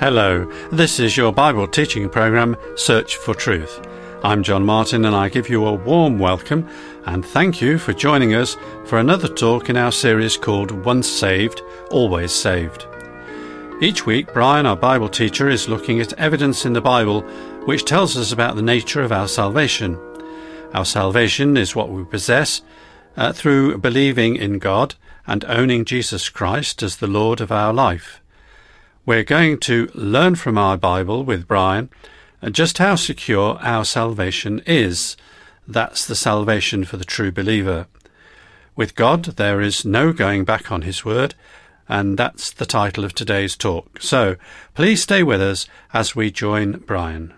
[0.00, 3.86] Hello, this is your Bible teaching program, Search for Truth.
[4.24, 6.66] I'm John Martin and I give you a warm welcome
[7.04, 11.60] and thank you for joining us for another talk in our series called Once Saved,
[11.90, 12.86] Always Saved.
[13.82, 17.20] Each week, Brian, our Bible teacher, is looking at evidence in the Bible
[17.66, 19.98] which tells us about the nature of our salvation.
[20.72, 22.62] Our salvation is what we possess
[23.18, 24.94] uh, through believing in God
[25.26, 28.19] and owning Jesus Christ as the Lord of our life.
[29.10, 31.90] We're going to learn from our Bible with Brian
[32.40, 35.16] uh, just how secure our salvation is.
[35.66, 37.88] That's the salvation for the true believer.
[38.76, 41.34] With God, there is no going back on His word,
[41.88, 44.00] and that's the title of today's talk.
[44.00, 44.36] So
[44.74, 47.34] please stay with us as we join Brian.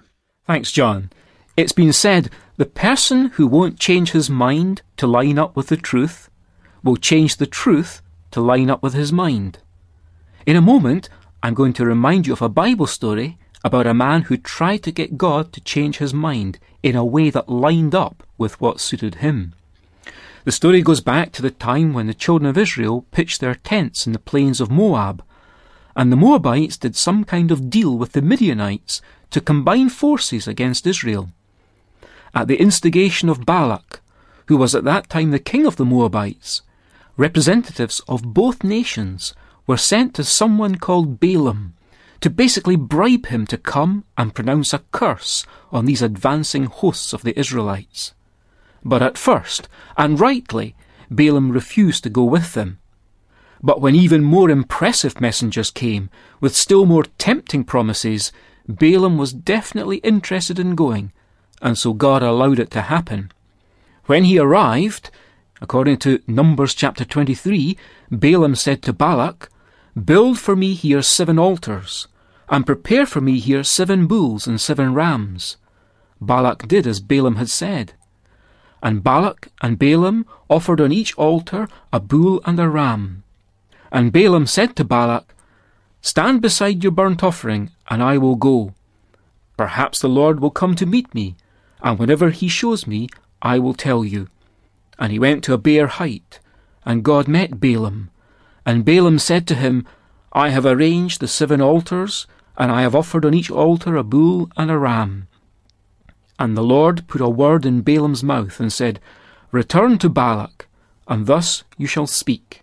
[0.46, 1.08] Thanks, John.
[1.56, 2.28] It's been said
[2.58, 6.28] the person who won't change his mind to line up with the truth
[6.84, 9.60] will change the truth to line up with his mind.
[10.44, 11.08] In a moment,
[11.44, 14.92] I'm going to remind you of a Bible story about a man who tried to
[14.92, 19.16] get God to change his mind in a way that lined up with what suited
[19.16, 19.54] him.
[20.44, 24.06] The story goes back to the time when the children of Israel pitched their tents
[24.06, 25.24] in the plains of Moab,
[25.96, 30.86] and the Moabites did some kind of deal with the Midianites to combine forces against
[30.86, 31.30] Israel.
[32.34, 34.00] At the instigation of Balak,
[34.46, 36.62] who was at that time the king of the Moabites,
[37.16, 39.34] representatives of both nations
[39.66, 41.74] were sent to someone called Balaam
[42.20, 47.22] to basically bribe him to come and pronounce a curse on these advancing hosts of
[47.22, 48.14] the Israelites.
[48.84, 50.74] But at first, and rightly,
[51.10, 52.78] Balaam refused to go with them.
[53.62, 58.32] But when even more impressive messengers came, with still more tempting promises,
[58.68, 61.12] Balaam was definitely interested in going,
[61.60, 63.30] and so God allowed it to happen.
[64.06, 65.10] When he arrived,
[65.60, 67.76] according to Numbers chapter 23,
[68.10, 69.48] Balaam said to Balak,
[69.94, 72.08] Build for me here seven altars,
[72.48, 75.58] and prepare for me here seven bulls and seven rams.
[76.18, 77.92] Balak did as Balaam had said.
[78.82, 83.22] And Balak and Balaam offered on each altar a bull and a ram.
[83.90, 85.34] And Balaam said to Balak,
[86.00, 88.74] Stand beside your burnt offering, and I will go.
[89.58, 91.36] Perhaps the Lord will come to meet me,
[91.82, 93.08] and whenever he shows me,
[93.42, 94.28] I will tell you.
[94.98, 96.40] And he went to a bare height,
[96.84, 98.10] and God met Balaam,
[98.64, 99.86] and Balaam said to him,
[100.32, 104.50] I have arranged the seven altars, and I have offered on each altar a bull
[104.56, 105.28] and a ram.
[106.38, 109.00] And the Lord put a word in Balaam's mouth, and said,
[109.50, 110.68] Return to Balak,
[111.06, 112.62] and thus you shall speak.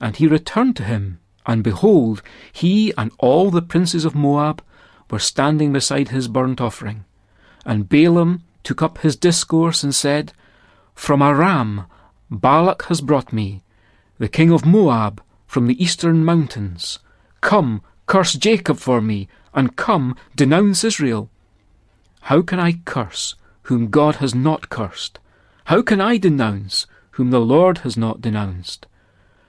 [0.00, 2.22] And he returned to him, and behold,
[2.52, 4.62] he and all the princes of Moab
[5.10, 7.04] were standing beside his burnt offering.
[7.64, 10.32] And Balaam took up his discourse and said,
[10.94, 11.86] From Aram
[12.30, 13.62] Balak has brought me,
[14.18, 16.98] the king of Moab, from the eastern mountains.
[17.40, 21.30] Come, curse Jacob for me, and come, denounce Israel.
[22.22, 25.18] How can I curse whom God has not cursed?
[25.66, 28.86] How can I denounce whom the Lord has not denounced?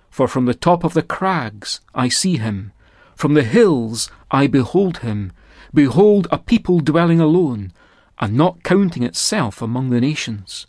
[0.09, 2.71] For from the top of the crags I see him,
[3.15, 5.31] from the hills I behold him.
[5.73, 7.73] Behold, a people dwelling alone,
[8.19, 10.65] and not counting itself among the nations.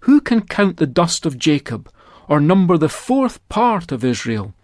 [0.00, 1.90] Who can count the dust of Jacob,
[2.30, 4.54] or number the fourth part of Israel.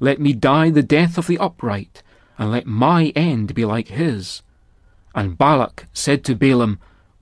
[0.00, 2.02] Let me die the death of the upright,
[2.36, 4.42] and let my end be like his.
[5.14, 6.80] And Balak said to Balaam,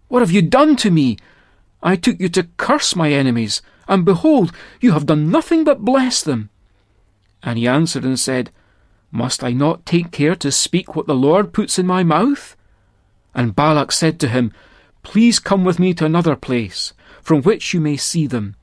[0.09, 1.19] What have you done to me?
[1.83, 6.23] I took you to curse my enemies, and behold, you have done nothing but bless
[6.23, 6.49] them.
[7.43, 8.51] And he answered and said,
[9.11, 12.57] Must I not take care to speak what the Lord puts in my mouth?
[13.35, 14.51] And Balak said to him,
[15.03, 18.57] Please come with me to another place, from which you may see them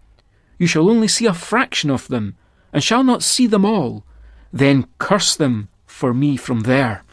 [0.61, 2.35] you shall only see a fraction of them,
[2.71, 4.03] and shall not see them all.
[4.53, 7.03] Then curse them for me from there.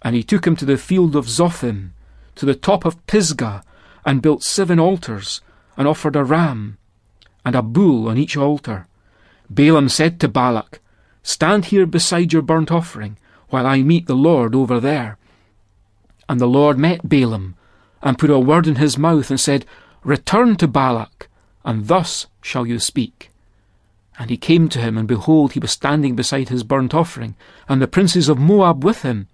[0.00, 1.90] And he took him to the field of Zophim,
[2.34, 3.62] to the top of Pisgah,
[4.06, 5.42] and built seven altars,
[5.76, 6.78] and offered a ram,
[7.44, 8.86] and a bull on each altar.
[9.50, 10.80] Balaam said to Balak,
[11.22, 13.18] Stand here beside your burnt offering,
[13.50, 15.18] while I meet the Lord over there.
[16.26, 17.54] And the Lord met Balaam,
[18.02, 19.66] and put a word in his mouth, and said,
[20.04, 21.28] Return to Balak,
[21.66, 23.30] and thus shall you speak.
[24.18, 27.34] And he came to him, and behold, he was standing beside his burnt offering,
[27.68, 29.26] and the princes of Moab with him.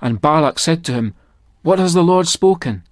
[0.00, 1.14] And Balak said to him,
[1.62, 2.82] What has the Lord spoken?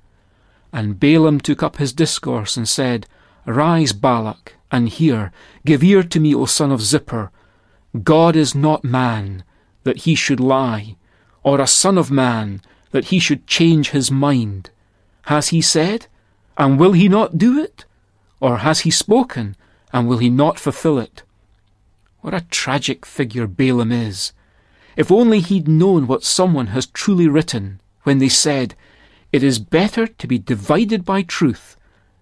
[0.73, 3.07] And Balaam took up his discourse and said,
[3.47, 5.33] Rise, Balak, and hear,
[5.65, 7.31] give ear to me, O son of Zippor.
[8.05, 9.43] God is not man,
[9.85, 10.97] that he should lie,
[11.43, 14.71] or a son of man, that he should change his mind.
[15.23, 16.07] Has he said,
[16.59, 17.85] and will he not do it?
[18.41, 19.57] Or has he spoken,
[19.93, 21.23] and will he not fulfill it?
[22.21, 24.33] What a tragic figure Balaam is.
[24.97, 28.75] If only he'd known what someone has truly written when they said,
[29.33, 31.77] It is better to be divided by truth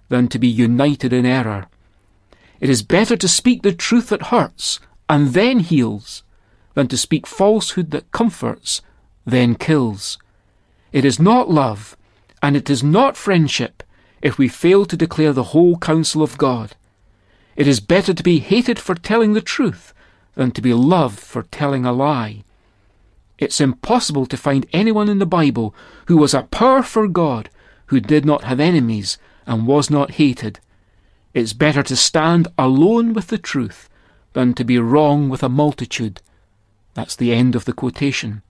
[0.08, 1.66] than to be united in error.
[2.60, 6.22] It is better to speak the truth that hurts and then heals
[6.74, 8.82] than to speak falsehood that comforts,
[9.24, 10.18] then kills.
[10.92, 11.96] It is not love,
[12.42, 13.82] and it is not friendship
[14.24, 16.74] if we fail to declare the whole counsel of God.
[17.56, 19.92] It is better to be hated for telling the truth
[20.34, 22.42] than to be loved for telling a lie.
[23.38, 25.74] It's impossible to find anyone in the Bible
[26.06, 27.50] who was a power for God
[27.88, 30.58] who did not have enemies and was not hated.
[31.34, 33.90] It's better to stand alone with the truth
[34.32, 36.22] than to be wrong with a multitude.
[36.94, 38.40] That's the end of the quotation.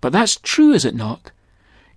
[0.00, 1.32] But that's true, is it not?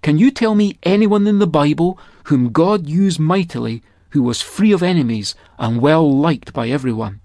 [0.02, 4.72] Can you tell me anyone in the Bible whom God used mightily who was free
[4.72, 7.22] of enemies and well liked by everyone?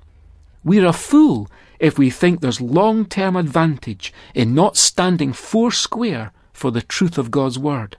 [0.64, 1.48] We're a fool
[1.78, 7.16] if we think there's long term advantage in not standing four square for the truth
[7.16, 7.96] of God's word.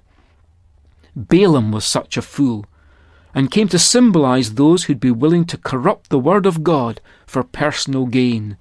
[1.16, 2.66] Balaam was such a fool
[3.34, 7.44] and came to symbolize those who'd be willing to corrupt the word of God for
[7.44, 8.58] personal gain.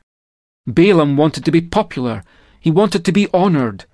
[0.66, 2.22] Balaam wanted to be popular,
[2.60, 3.84] he wanted to be honoured.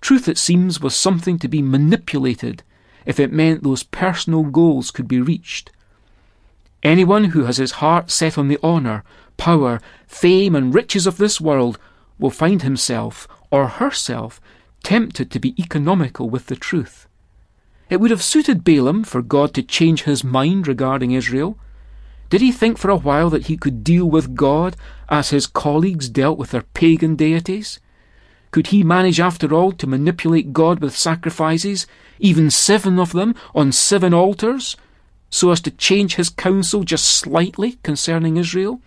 [0.00, 2.62] Truth, it seems, was something to be manipulated
[3.08, 5.72] if it meant those personal goals could be reached.
[6.82, 9.02] Anyone who has his heart set on the honour,
[9.38, 11.78] power, fame, and riches of this world
[12.18, 14.42] will find himself or herself
[14.82, 17.08] tempted to be economical with the truth.
[17.88, 21.58] It would have suited Balaam for God to change his mind regarding Israel.
[22.28, 24.76] Did he think for a while that he could deal with God
[25.08, 27.80] as his colleagues dealt with their pagan deities?
[28.50, 31.86] Could he manage after all to manipulate God with sacrifices,
[32.18, 34.76] even seven of them, on seven altars,
[35.30, 38.80] so as to change his counsel just slightly concerning Israel?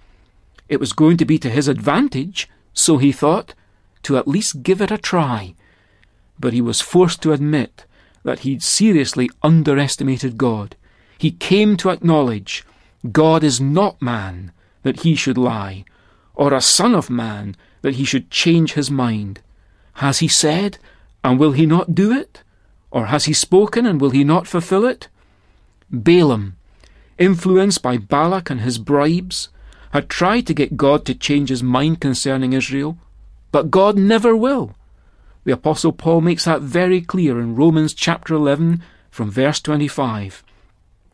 [0.68, 3.54] It was going to be to his advantage, so he thought,
[4.04, 5.54] to at least give it a try.
[6.40, 7.86] But he was forced to admit
[8.24, 10.76] that he'd seriously underestimated God.
[11.18, 12.66] He came to acknowledge
[13.12, 14.52] God is not man
[14.84, 15.86] that he should lie,
[16.34, 19.40] or a son of man that he should change his mind.
[19.96, 20.78] Has he said,
[21.24, 22.44] and will he not do it?
[22.90, 25.08] Or has he spoken, and will he not fulfill it?
[25.90, 26.58] Balaam,
[27.18, 29.50] influenced by Balak and his bribes,
[29.92, 32.98] had tried to get God to change his mind concerning Israel,
[33.52, 34.76] but God never will.
[35.44, 40.44] The Apostle Paul makes that very clear in Romans chapter 11 from verse 25.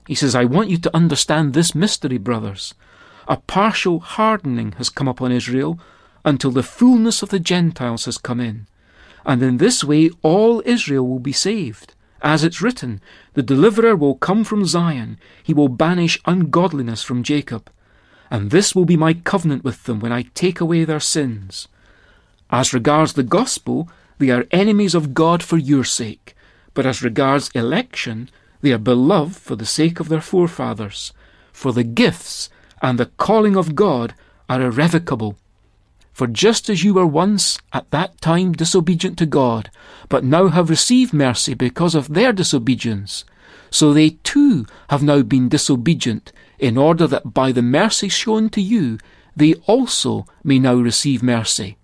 [0.08, 2.74] He says, I want you to understand this mystery, brothers.
[3.28, 5.80] A partial hardening has come upon Israel
[6.28, 8.68] until the fullness of the Gentiles has come in.
[9.26, 11.94] And in this way all Israel will be saved.
[12.22, 13.00] As it's written,
[13.34, 17.72] the deliverer will come from Zion, he will banish ungodliness from Jacob.
[18.30, 21.70] And this will be my covenant with them when I take away their sins.
[22.50, 26.36] As regards the gospel, they are enemies of God for your sake,
[26.74, 28.30] but as regards election,
[28.60, 31.14] they are beloved for the sake of their forefathers.
[31.54, 32.50] For the gifts
[32.82, 34.14] and the calling of God
[34.50, 35.38] are irrevocable.
[36.18, 39.70] For just as you were once at that time disobedient to God,
[40.10, 43.24] but now have received mercy because of their disobedience,
[43.70, 48.62] so they too have now been disobedient, in order that by the mercy shown to
[48.62, 48.98] you,
[49.36, 51.78] they also may now receive mercy.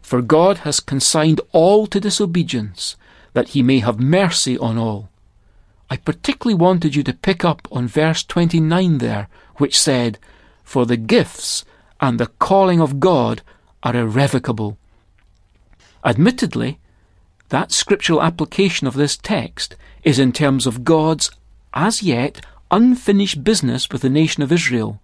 [0.00, 2.96] For God has consigned all to disobedience,
[3.34, 5.10] that he may have mercy on all.
[5.90, 10.18] I particularly wanted you to pick up on verse 29 there, which said,
[10.64, 11.66] For the gifts
[12.00, 13.42] and the calling of God
[13.86, 14.76] are irrevocable.
[16.04, 16.80] Admittedly,
[17.50, 21.30] that scriptural application of this text is in terms of God's,
[21.72, 25.00] as yet, unfinished business with the nation of Israel.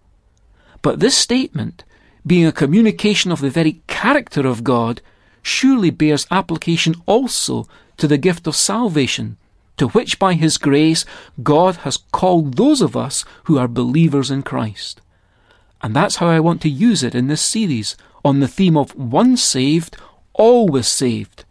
[0.82, 1.84] But this statement
[2.26, 5.00] being a communication of the very character of God,
[5.42, 9.36] surely bears application also to the gift of salvation,
[9.76, 11.04] to which by His grace
[11.42, 15.00] God has called those of us who are believers in Christ.
[15.82, 18.94] And that's how I want to use it in this series on the theme of
[18.94, 19.96] once saved,
[20.34, 21.44] always saved.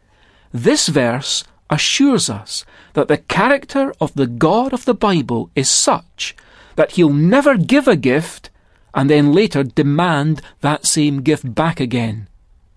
[0.53, 6.35] This verse assures us that the character of the God of the Bible is such
[6.75, 8.49] that He'll never give a gift
[8.93, 12.27] and then later demand that same gift back again.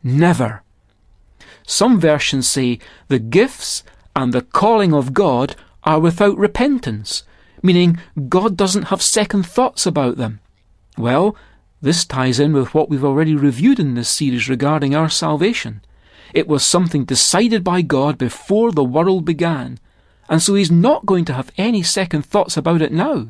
[0.02, 0.62] Never.
[1.66, 3.82] Some versions say the gifts
[4.14, 7.24] and the calling of God are without repentance,
[7.62, 7.98] meaning
[8.28, 10.40] God doesn't have second thoughts about them.
[10.96, 11.34] Well,
[11.84, 15.82] this ties in with what we've already reviewed in this series regarding our salvation.
[16.32, 19.78] It was something decided by God before the world began,
[20.28, 23.28] and so He's not going to have any second thoughts about it now.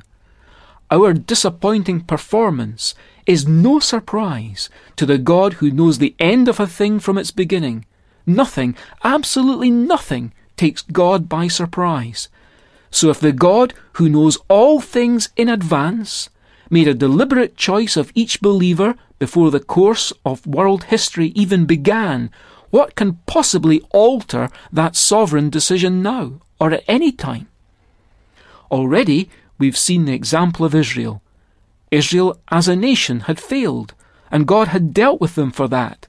[0.90, 2.94] Our disappointing performance
[3.26, 7.30] is no surprise to the God who knows the end of a thing from its
[7.30, 7.84] beginning
[8.26, 12.28] Nothing, absolutely nothing, takes God by surprise.
[12.90, 16.30] So if the God who knows all things in advance
[16.70, 22.30] made a deliberate choice of each believer before the course of world history even began,
[22.70, 27.48] what can possibly alter that sovereign decision now or at any time?
[28.70, 31.22] Already we've seen the example of Israel.
[31.90, 33.94] Israel as a nation had failed,
[34.30, 36.08] and God had dealt with them for that.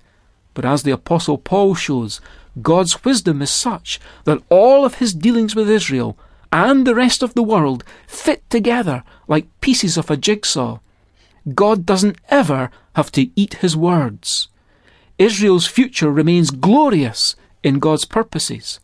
[0.56, 2.22] But as the Apostle Paul shows,
[2.62, 6.18] God's wisdom is such that all of his dealings with Israel
[6.56, 10.80] and the rest of the world fit together like pieces of a jigsaw.
[11.54, 14.48] God doesn't ever have to eat his words.
[15.18, 18.80] Israel's future remains glorious in God's purposes.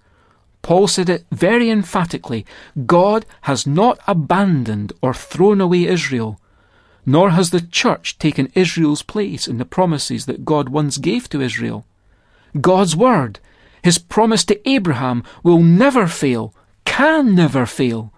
[0.61, 2.45] Paul said it very emphatically
[2.85, 6.41] God has not abandoned or thrown away Israel,
[7.05, 11.39] nor has the church taken Israel's place in the promises that God once gave to
[11.39, 11.85] Israel.
[12.59, 13.39] God's word,
[13.81, 16.53] his promise to Abraham, will never fail,
[16.85, 18.13] can never fail.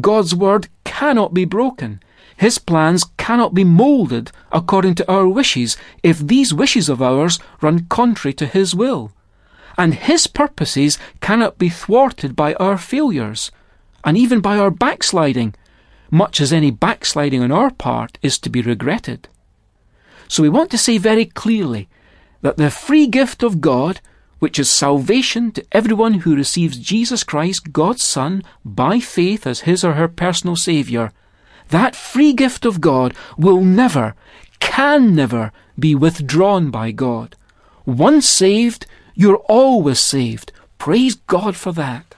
[0.00, 2.00] God's word cannot be broken.
[2.36, 7.86] His plans cannot be moulded according to our wishes if these wishes of ours run
[7.86, 9.12] contrary to His will.
[9.78, 13.50] And His purposes cannot be thwarted by our failures,
[14.04, 15.54] and even by our backsliding,
[16.10, 19.28] much as any backsliding on our part is to be regretted.
[20.28, 21.88] So we want to say very clearly
[22.42, 24.00] that the free gift of God,
[24.42, 29.84] which is salvation to everyone who receives Jesus Christ, God's Son, by faith as his
[29.84, 31.12] or her personal Saviour,
[31.68, 34.16] that free gift of God will never,
[34.58, 37.36] can never be withdrawn by God.
[37.86, 38.84] Once saved,
[39.14, 40.50] you're always saved.
[40.76, 42.16] Praise God for that.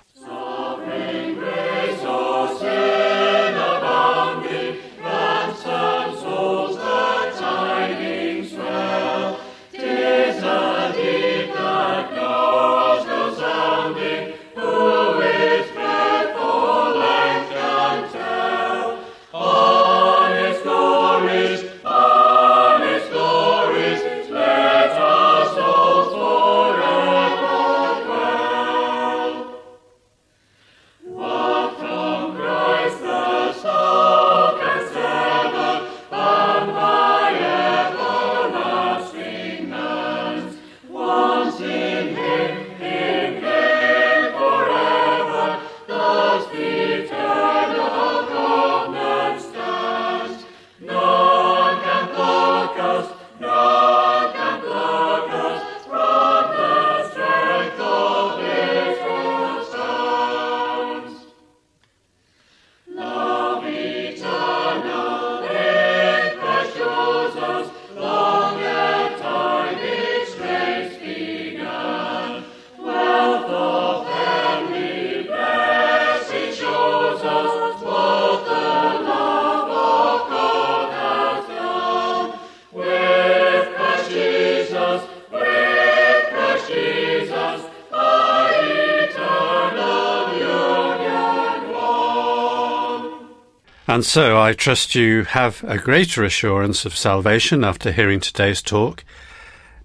[93.94, 99.04] And so I trust you have a greater assurance of salvation after hearing today's talk.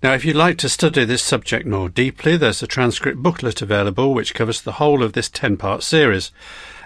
[0.01, 4.15] Now, if you'd like to study this subject more deeply, there's a transcript booklet available
[4.15, 6.31] which covers the whole of this 10 part series.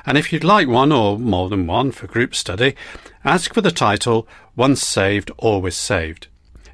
[0.05, 2.75] And if you'd like one or more than one for group study,
[3.23, 4.27] ask for the title
[4.57, 6.27] Once Saved, Always Saved.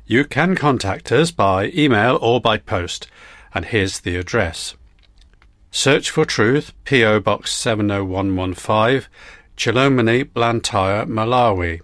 [0.08, 3.08] You can contact us by email or by post,
[3.54, 4.74] and here's the address.
[5.70, 7.20] Search for Truth, P.O.
[7.20, 9.08] Box 70115,
[9.60, 11.82] Chilomoni, Blantyre, Malawi.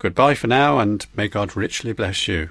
[0.03, 2.51] Goodbye for now, and may God richly bless you.